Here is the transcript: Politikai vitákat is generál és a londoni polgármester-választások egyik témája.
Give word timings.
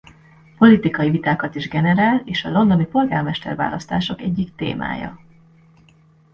Politikai 0.57 1.09
vitákat 1.09 1.55
is 1.55 1.67
generál 1.67 2.21
és 2.25 2.43
a 2.45 2.49
londoni 2.49 2.85
polgármester-választások 2.85 4.21
egyik 4.21 4.55
témája. 4.55 5.19